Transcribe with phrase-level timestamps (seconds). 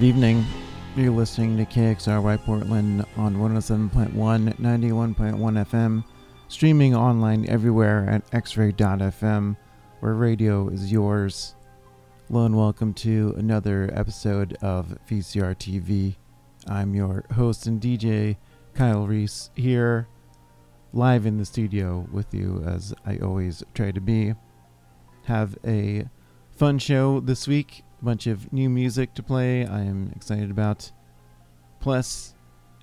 [0.00, 0.46] Good evening.
[0.96, 6.04] You're listening to KXRY Portland on 107.1, 91.1 FM,
[6.48, 9.58] streaming online everywhere at xray.fm,
[10.00, 11.54] where radio is yours.
[12.28, 16.16] Hello and welcome to another episode of VCR TV.
[16.66, 18.38] I'm your host and DJ,
[18.72, 20.08] Kyle Reese, here
[20.94, 24.32] live in the studio with you as I always try to be.
[25.24, 26.08] Have a
[26.56, 30.90] fun show this week bunch of new music to play I am excited about.
[31.80, 32.34] Plus,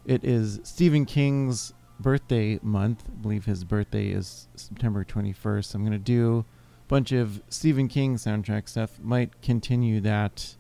[0.05, 3.03] it is Stephen King's birthday month.
[3.07, 5.75] I believe his birthday is September 21st.
[5.75, 6.45] I'm going to do
[6.85, 8.99] a bunch of Stephen King soundtrack stuff.
[9.01, 10.55] Might continue that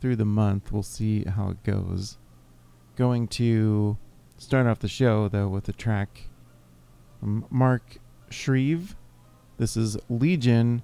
[0.00, 0.72] through the month.
[0.72, 2.18] We'll see how it goes.
[2.96, 3.96] Going to
[4.38, 6.28] start off the show, though, with a track
[7.18, 7.98] from Mark
[8.30, 8.94] Shreeve.
[9.58, 10.82] This is Legion.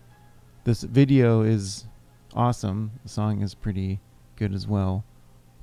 [0.64, 1.86] This video is
[2.34, 2.92] awesome.
[3.02, 4.00] The song is pretty
[4.36, 5.04] good as well.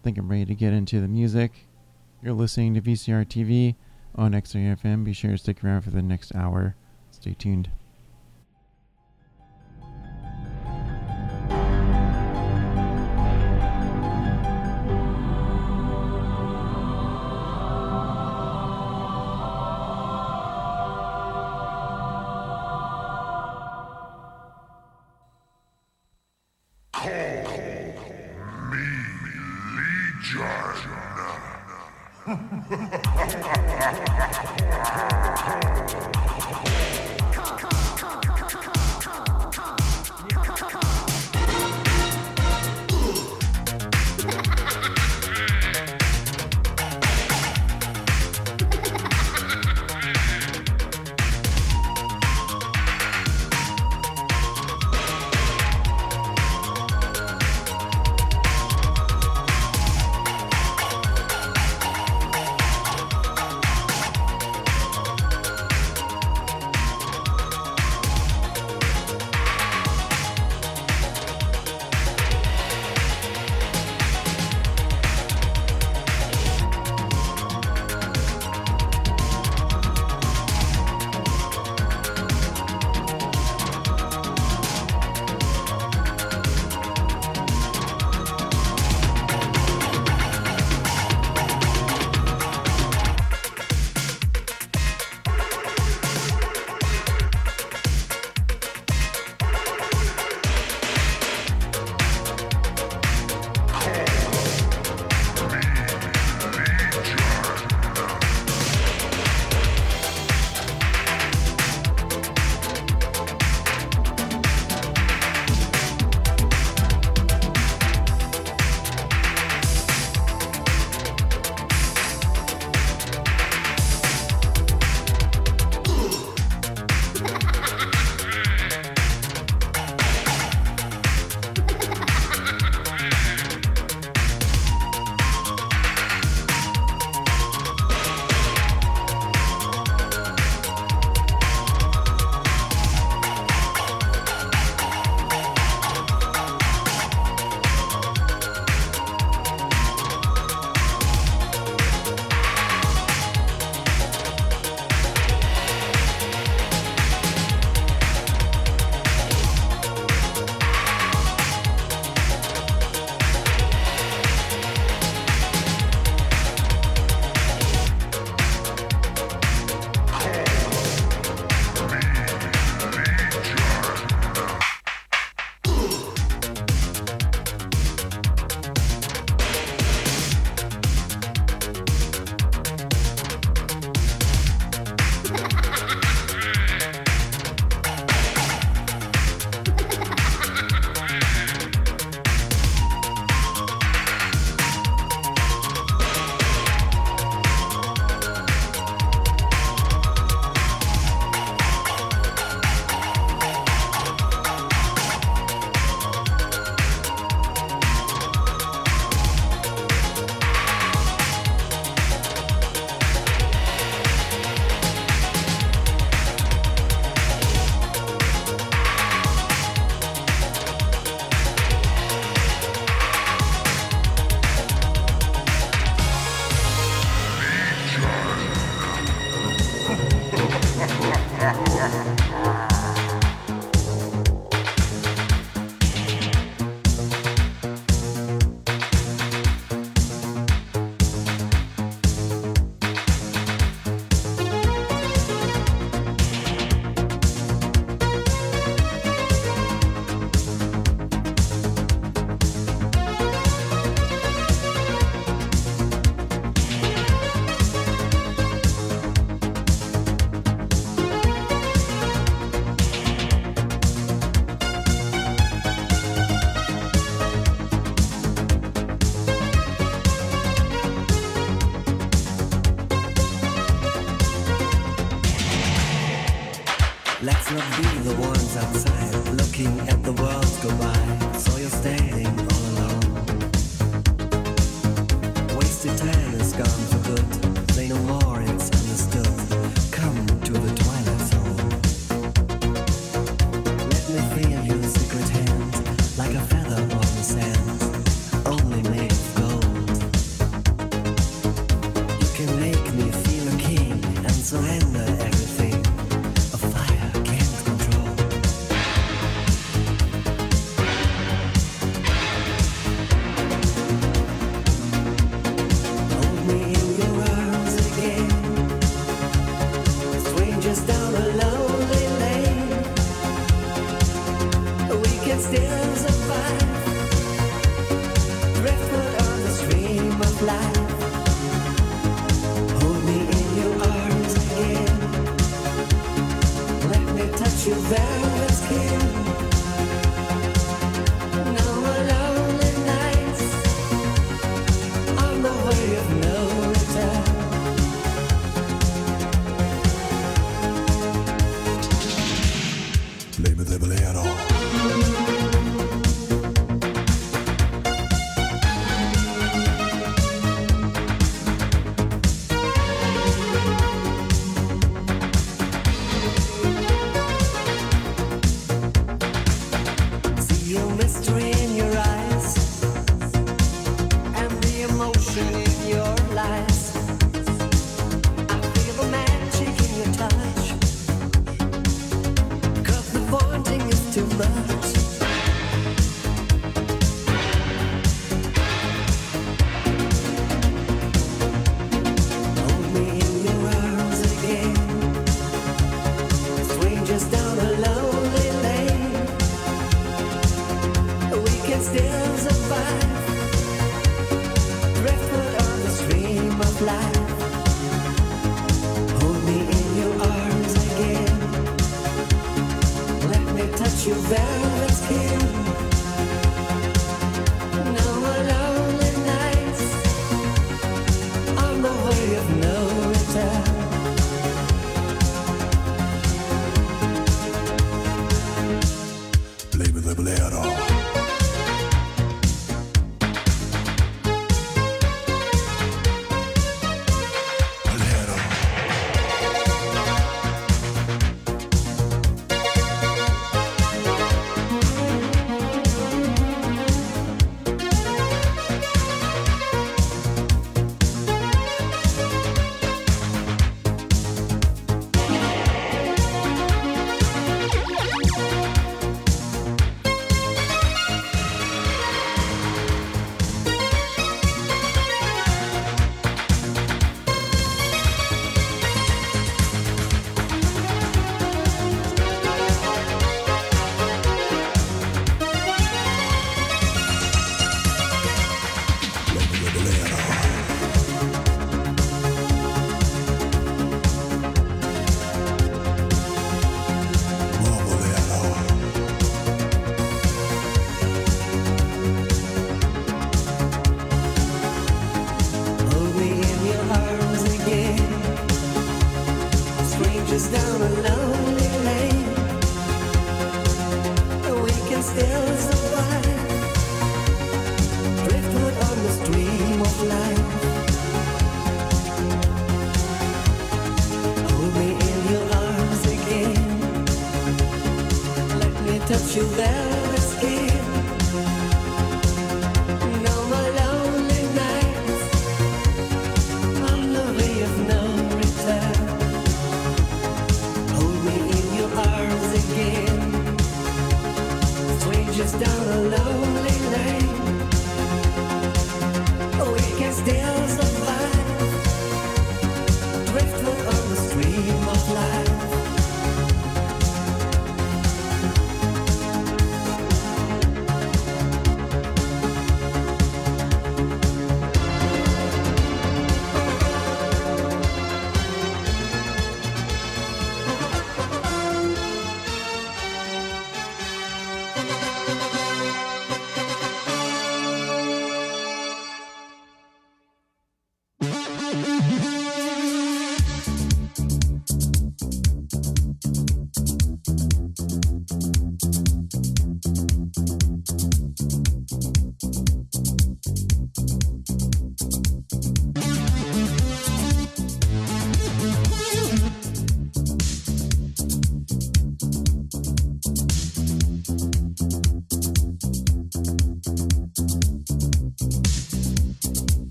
[0.00, 1.66] I think I'm ready to get into the music.
[2.22, 3.76] You're listening to VCR TV
[4.14, 5.04] on XRFM.
[5.04, 6.76] Be sure to stick around for the next hour.
[7.10, 7.70] Stay tuned.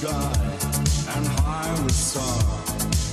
[0.00, 0.32] sky
[1.14, 2.40] and high with star.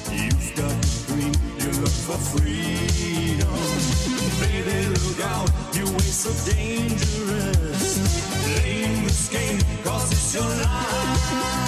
[0.10, 3.58] You've got the dream, you look for freedom.
[4.39, 7.84] Baby, look out, your way so dangerous.
[8.44, 11.66] Playing this game, cause it's your life.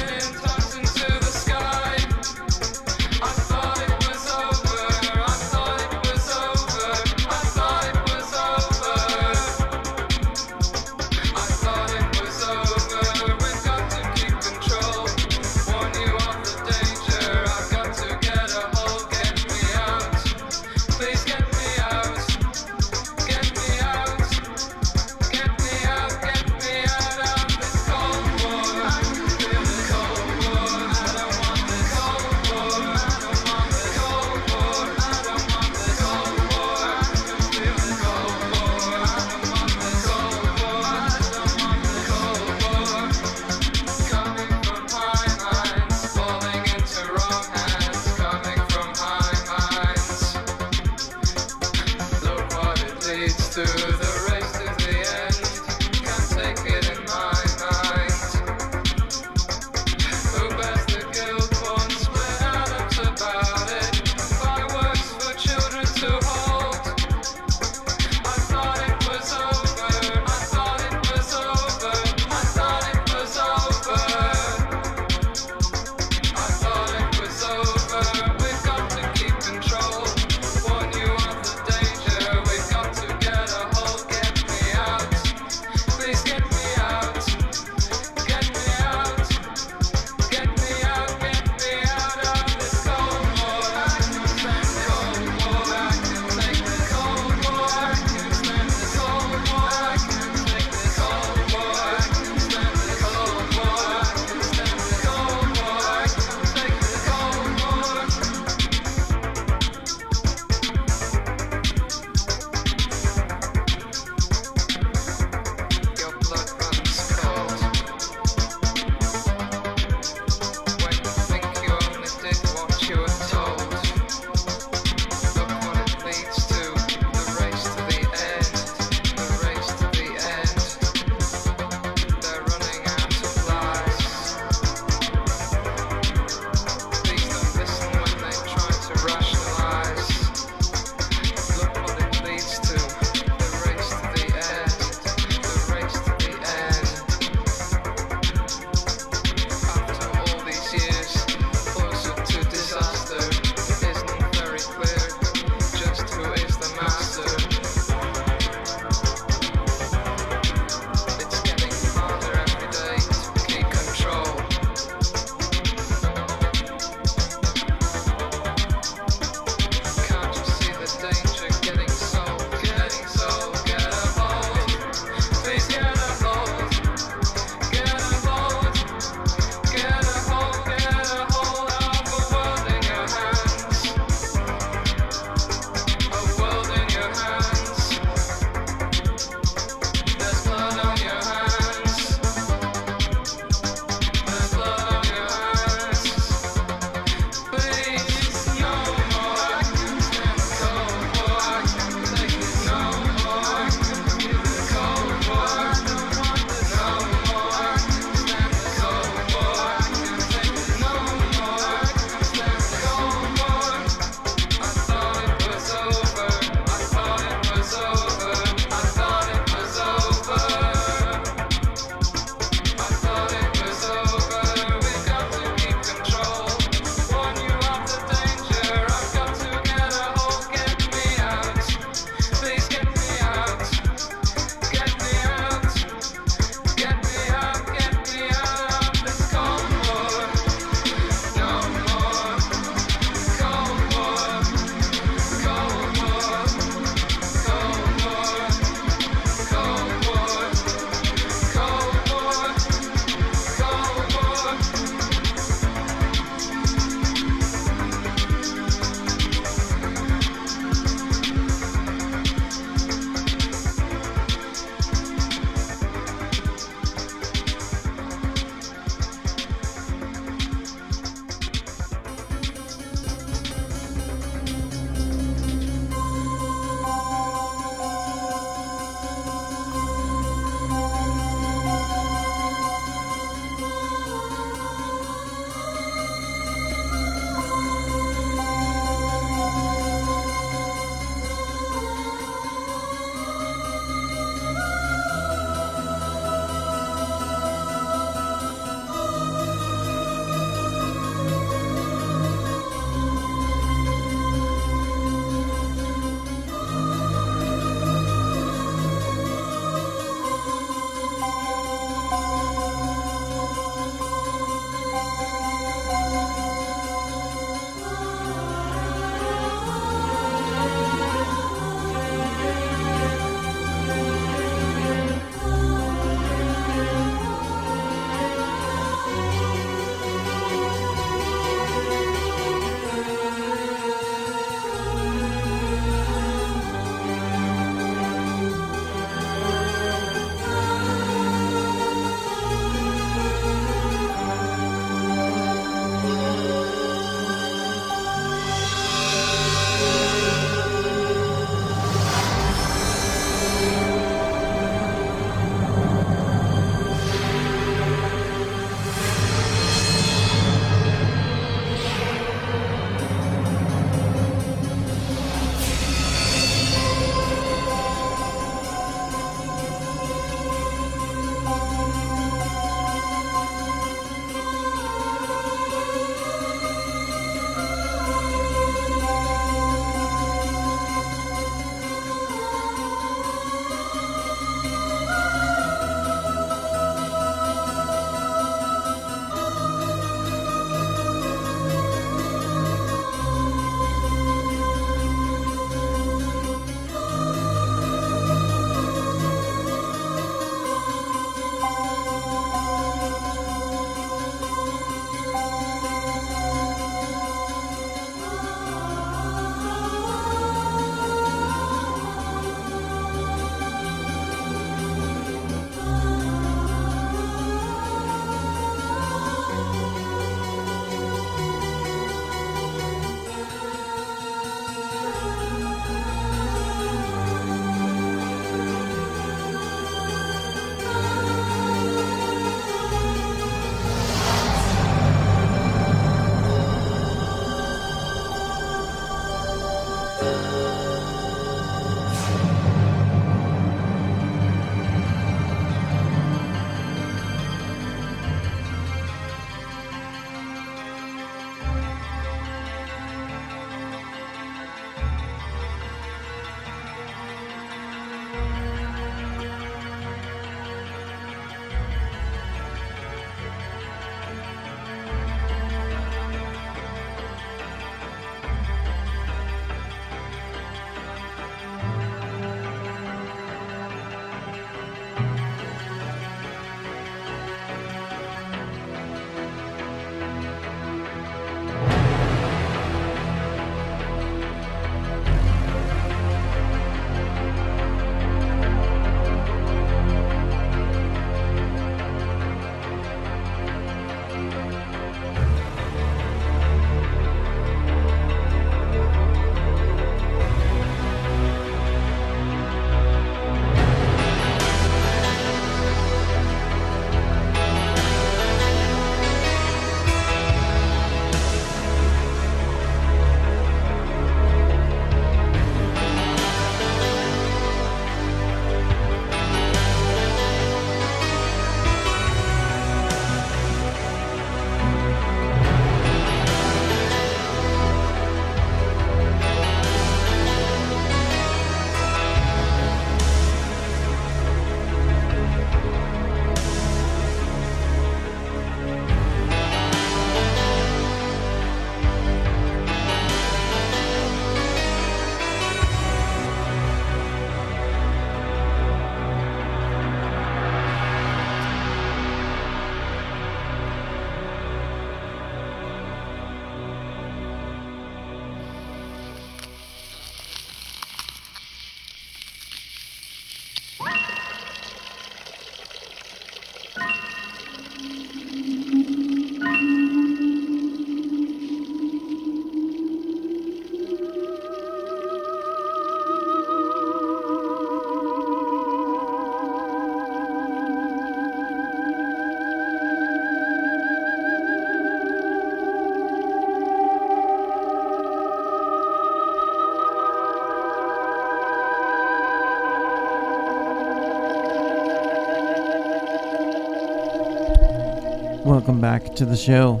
[598.82, 600.00] Welcome back to the show.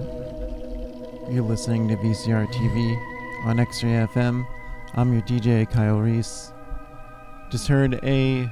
[1.30, 4.44] You're listening to VCR TV on X-Ray FM.
[4.94, 6.52] I'm your DJ Kyle Reese.
[7.48, 8.50] Just heard a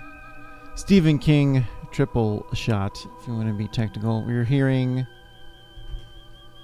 [0.76, 4.24] Stephen King triple shot, if you want to be technical.
[4.24, 5.04] We're hearing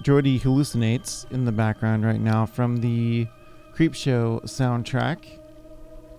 [0.01, 3.27] Jordy hallucinates in the background right now from the
[3.75, 5.41] Creepshow soundtrack.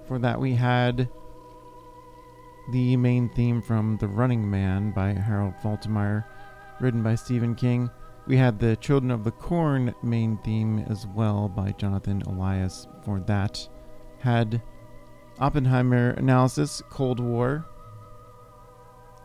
[0.06, 1.08] For that, we had
[2.74, 6.26] the main theme from The Running Man by Harold Faltermeyer
[6.80, 7.90] written by Stephen King.
[8.28, 12.88] We had the Children of the Corn main theme as well by Jonathan Elias.
[13.04, 13.68] For that,
[14.20, 14.62] had
[15.40, 17.66] Oppenheimer analysis, Cold War,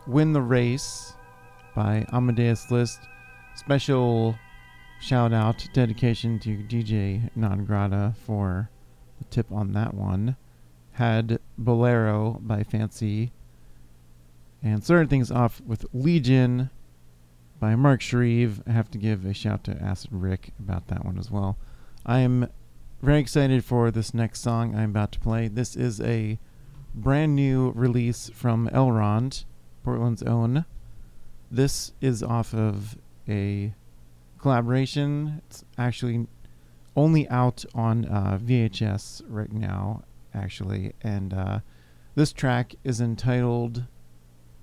[0.07, 1.13] Win the Race
[1.75, 2.99] by Amadeus Liszt.
[3.55, 4.35] Special
[4.99, 8.69] shout out, dedication to DJ Non Grata for
[9.17, 10.35] the tip on that one.
[10.93, 13.31] Had Bolero by Fancy.
[14.61, 16.69] And started things off with Legion
[17.59, 18.61] by Mark Shreeve.
[18.67, 21.57] I have to give a shout to Acid Rick about that one as well.
[22.05, 22.49] I am
[23.01, 25.47] very excited for this next song I'm about to play.
[25.47, 26.39] This is a
[26.95, 29.45] brand new release from Elrond,
[29.85, 30.65] Portland's own.
[31.51, 33.73] This is off of a
[34.39, 35.41] collaboration.
[35.47, 36.27] It's actually
[36.95, 40.93] only out on uh, VHS right now, actually.
[41.01, 41.59] And uh,
[42.15, 43.85] this track is entitled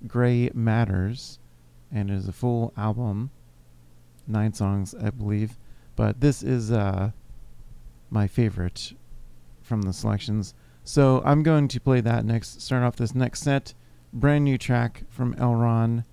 [0.07, 1.39] Gray Matters
[1.91, 3.31] and it is a full album,
[4.27, 5.57] nine songs, I believe.
[5.95, 7.11] But this is uh,
[8.09, 8.93] my favorite
[9.61, 10.53] from the selections.
[10.83, 12.61] So I'm going to play that next.
[12.61, 13.73] Start off this next set.
[14.13, 16.03] Brand new track from Elrond,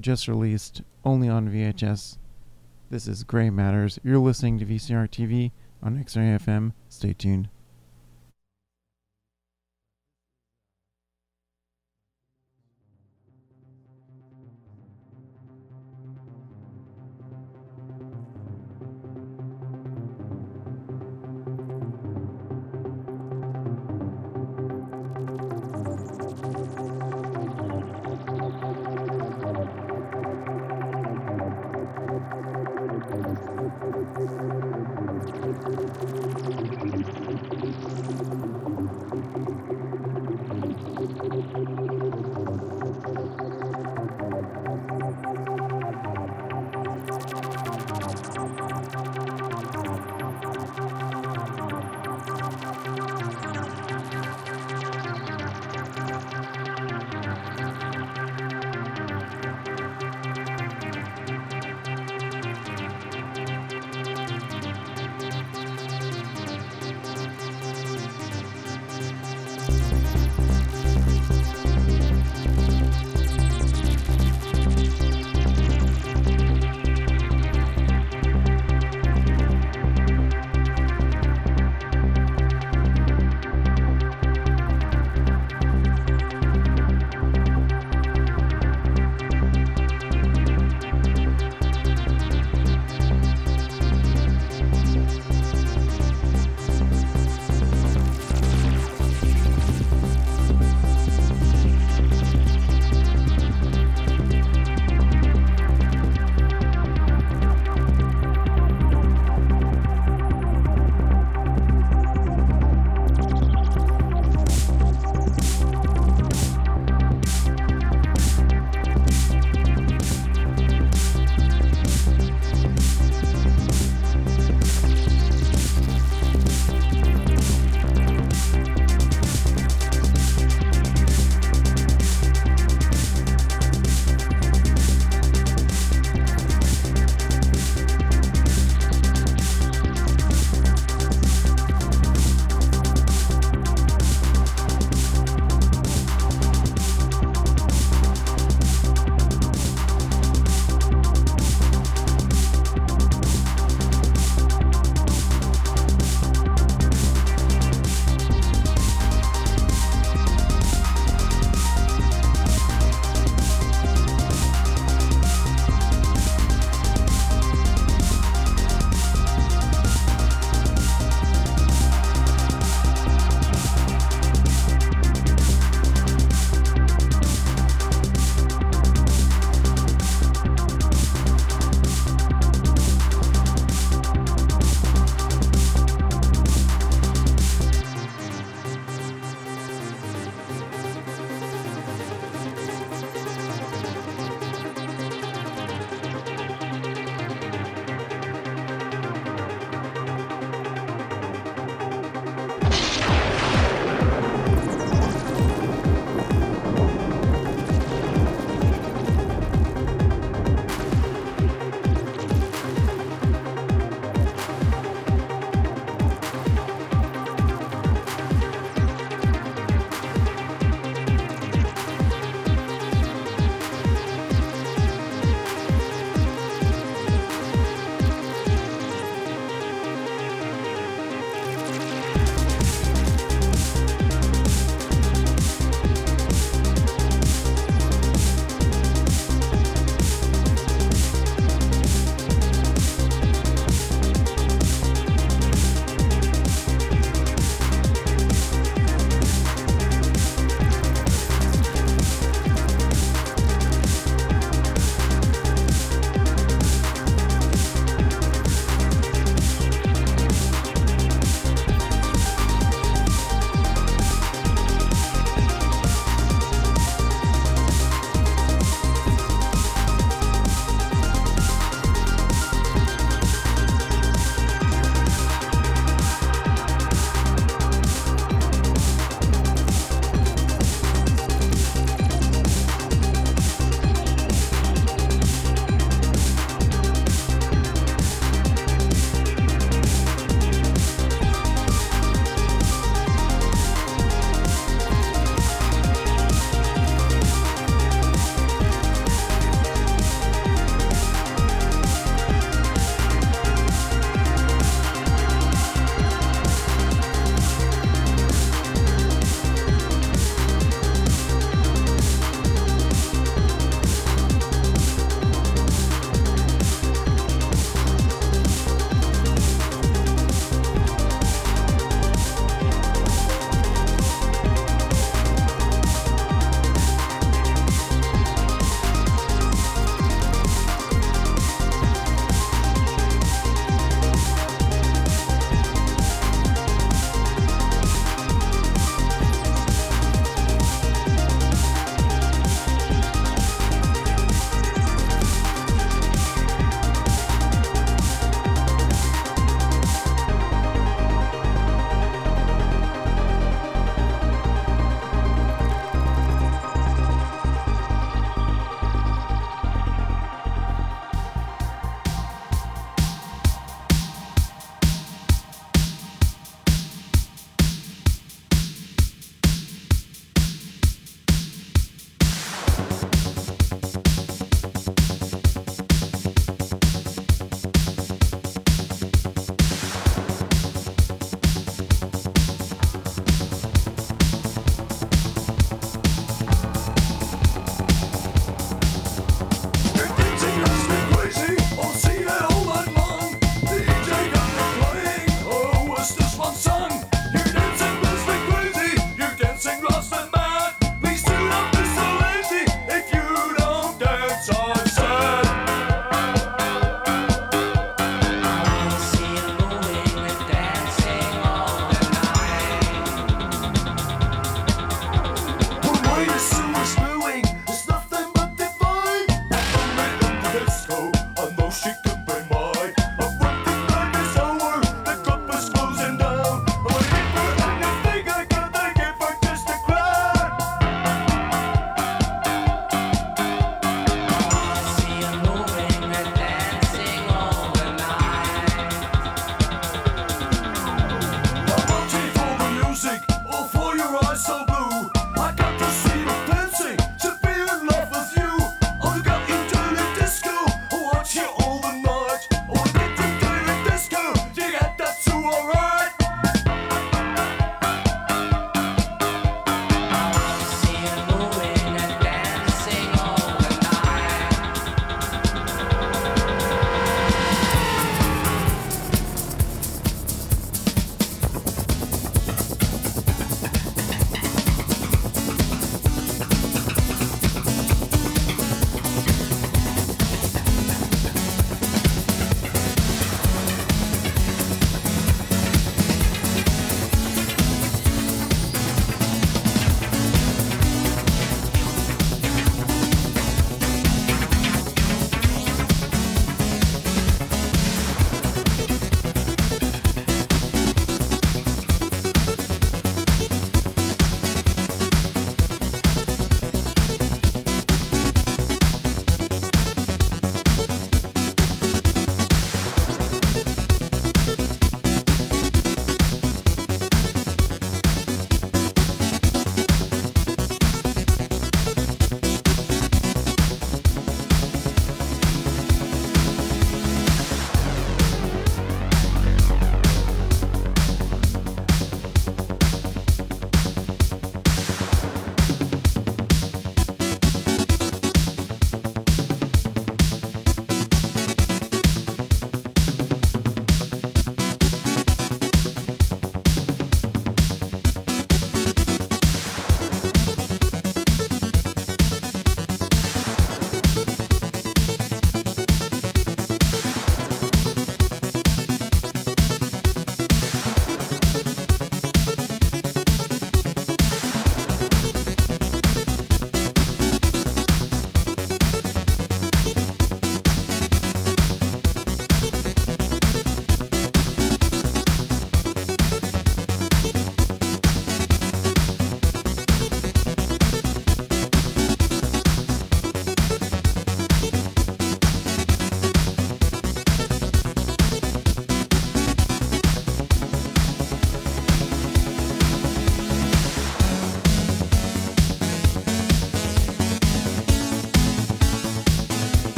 [0.00, 2.18] just released, only on VHS.
[2.90, 3.98] This is Gray Matters.
[4.04, 5.50] You're listening to VCR TV
[5.82, 6.38] on X-Ray
[6.88, 7.48] Stay tuned.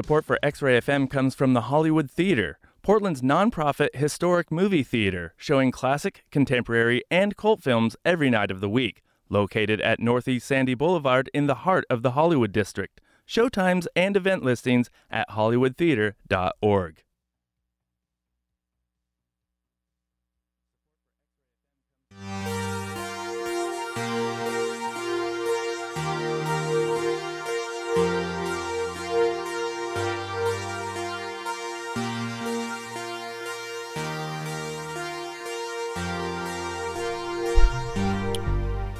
[0.00, 5.34] Support for X Ray FM comes from the Hollywood Theater, Portland's nonprofit historic movie theater,
[5.36, 9.02] showing classic, contemporary, and cult films every night of the week.
[9.28, 12.98] Located at Northeast Sandy Boulevard in the heart of the Hollywood District.
[13.28, 17.02] Showtimes and event listings at hollywoodtheater.org.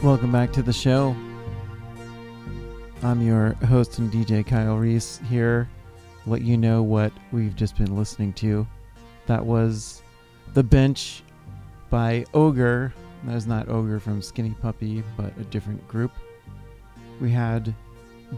[0.02, 1.14] Welcome back to the show.
[3.02, 5.68] I'm your host and DJ Kyle Reese here.
[6.24, 8.66] Let you know what we've just been listening to.
[9.26, 10.00] That was
[10.54, 11.22] The Bench
[11.90, 12.94] by Ogre.
[13.24, 16.12] That is not Ogre from Skinny Puppy, but a different group.
[17.20, 17.74] We had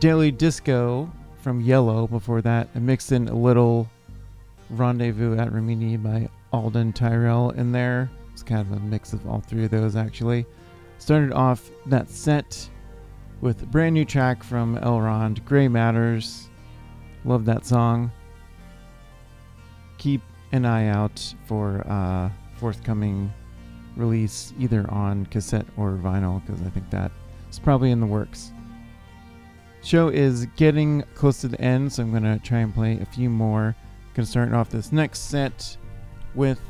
[0.01, 1.09] Daily Disco
[1.43, 2.71] from Yello before that.
[2.75, 3.89] I mixed in a little
[4.69, 8.11] Rendezvous at Rimini by Alden Tyrell in there.
[8.33, 10.45] It's kind of a mix of all three of those actually.
[11.03, 12.71] Started off that set
[13.41, 16.49] with a brand new track from Elrond, Gray Matters.
[17.25, 18.13] Love that song.
[19.99, 20.23] Keep
[20.53, 23.33] an eye out for uh, forthcoming
[23.97, 27.11] release either on cassette or vinyl because I think that
[27.51, 28.53] is probably in the works.
[29.83, 33.07] Show is getting close to the end, so I'm going to try and play a
[33.07, 33.75] few more.
[34.15, 35.77] Going to start off this next set
[36.37, 36.61] with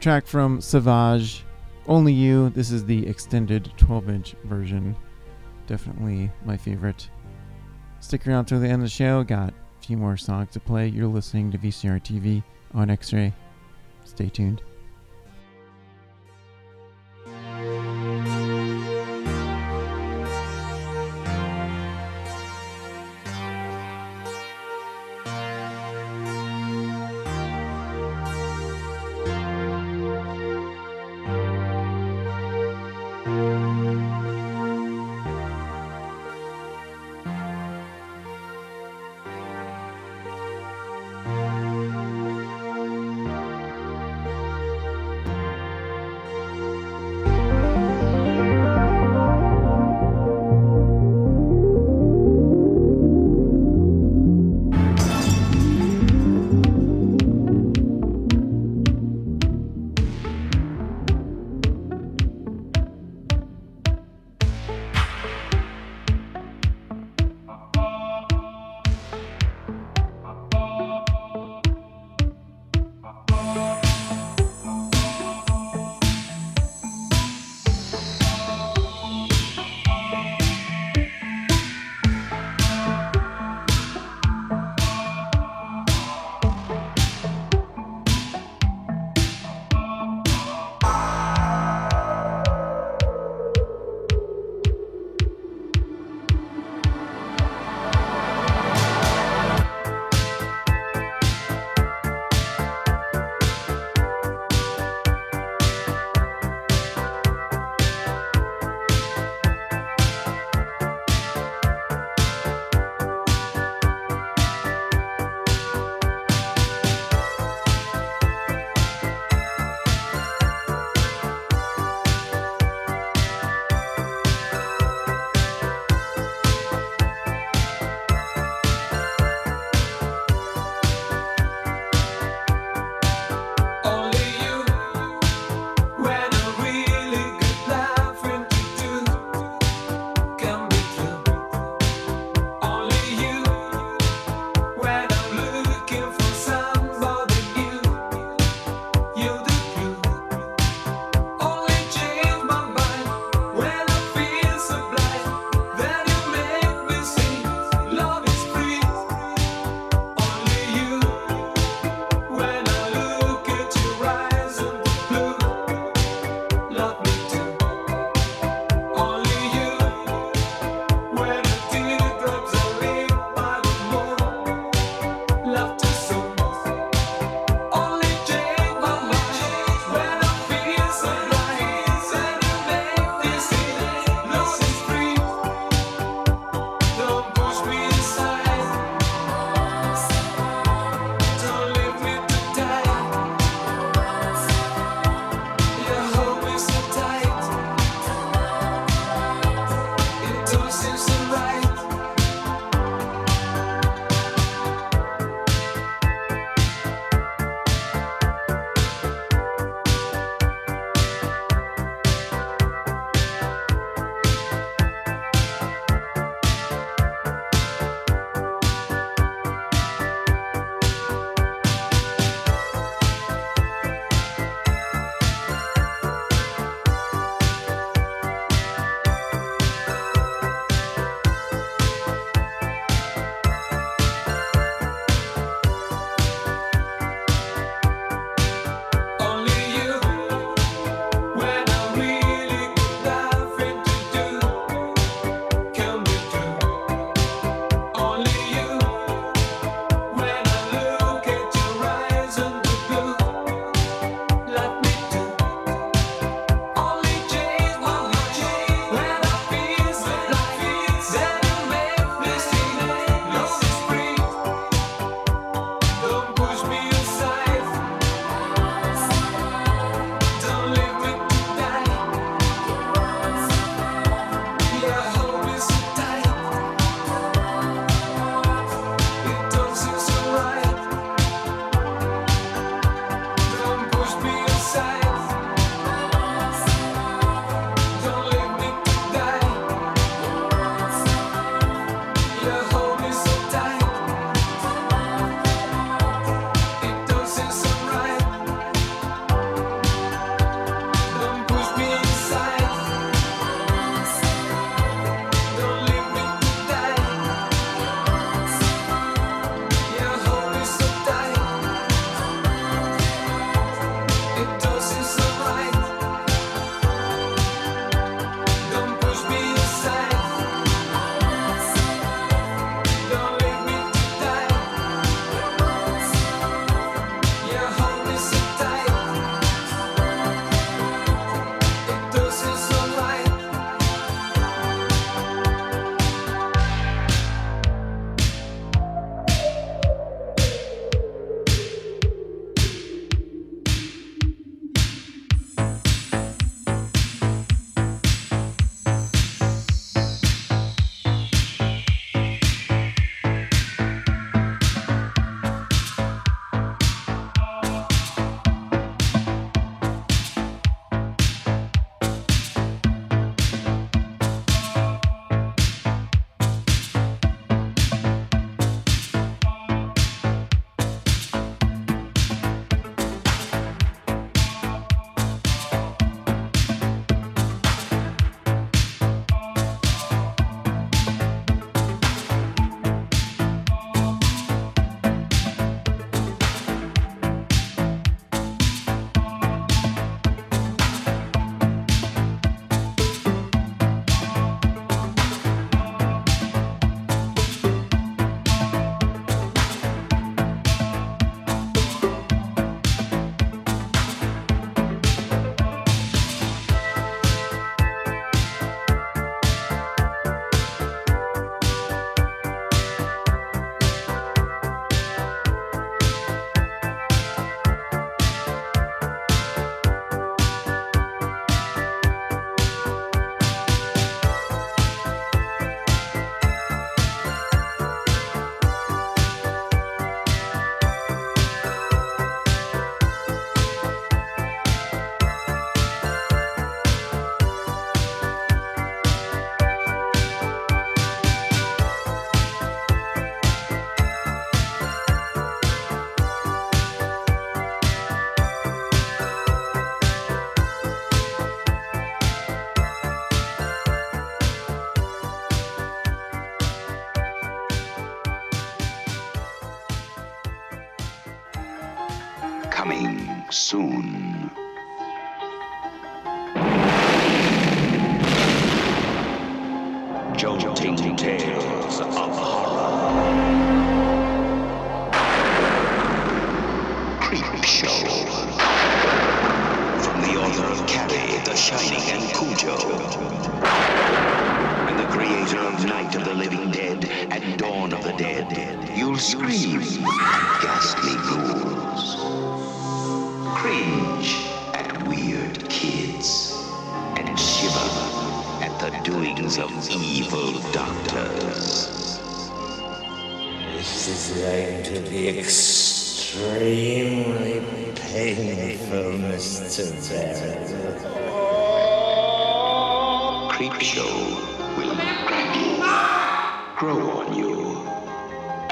[0.00, 1.44] track from Savage
[1.86, 2.50] only You.
[2.50, 4.96] This is the extended 12 inch version.
[5.66, 7.08] Definitely my favorite.
[8.00, 9.22] Stick around till the end of the show.
[9.22, 10.88] Got a few more songs to play.
[10.88, 12.42] You're listening to VCR TV
[12.74, 13.34] on X Ray.
[14.04, 14.62] Stay tuned.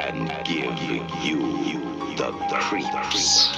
[0.08, 0.80] and give
[1.22, 1.44] you
[2.16, 2.32] the
[2.62, 3.50] creeps.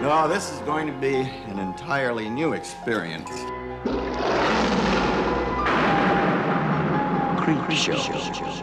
[0.00, 1.16] No, this is going to be
[1.48, 3.30] an entirely new experience.
[7.40, 7.96] Creep Show,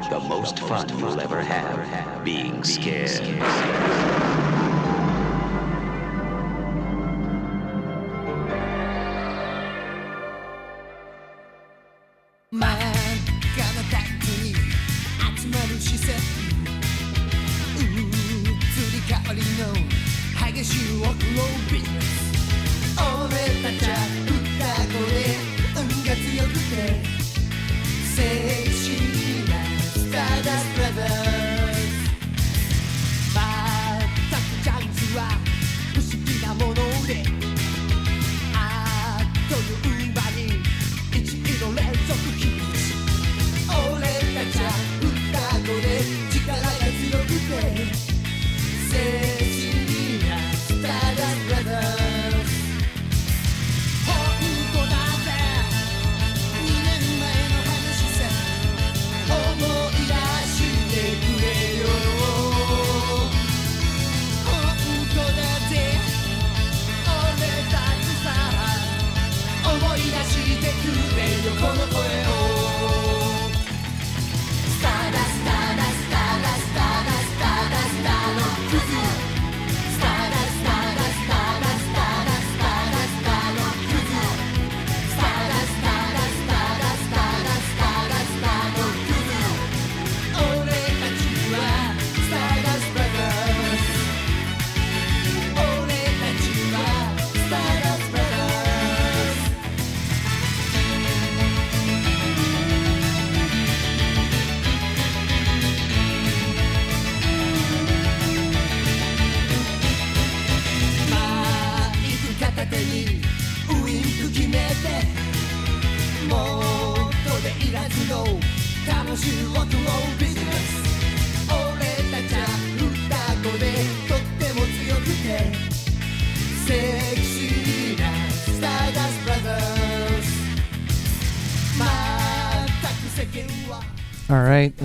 [0.10, 3.22] the most fun you'll ever have being scared.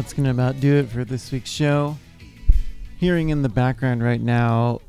[0.09, 1.95] that's going to about do it for this week's show.
[2.97, 4.81] Hearing in the background right now,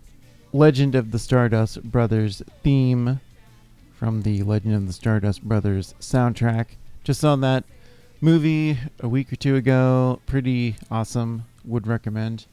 [0.53, 3.19] Legend of the Stardust Brothers theme
[3.91, 6.67] from the Legend of the Stardust Brothers soundtrack.
[7.03, 7.65] Just saw that
[8.21, 10.21] movie a week or two ago.
[10.25, 11.43] Pretty awesome.
[11.65, 12.45] Would recommend.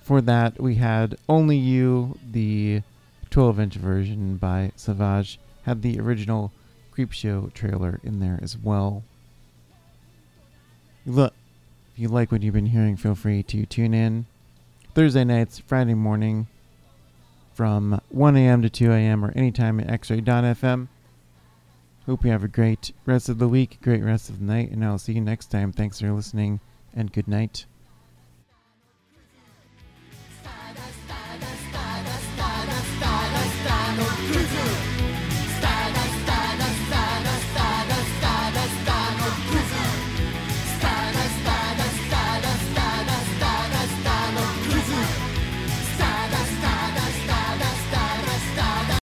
[0.00, 2.82] For that, we had Only You, the
[3.30, 6.52] 12 inch version by Savage, had the original
[6.96, 9.02] Creepshow trailer in there as well.
[11.04, 11.34] Look,
[11.96, 14.26] if you like what you've been hearing, feel free to tune in
[14.94, 16.46] Thursday nights, Friday morning
[17.54, 18.60] from 1 a.m.
[18.60, 19.24] to 2 a.m.
[19.24, 20.88] or anytime at xray.fm.
[22.04, 24.84] Hope you have a great rest of the week, great rest of the night, and
[24.84, 25.72] I'll see you next time.
[25.72, 26.60] Thanks for listening
[26.94, 27.64] and good night.